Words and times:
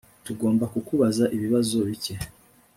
Tugomba 0.25 0.65
kukubaza 0.73 1.23
ibibazo 1.35 1.77
bike 1.87 2.13